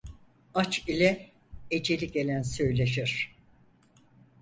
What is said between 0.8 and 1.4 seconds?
ile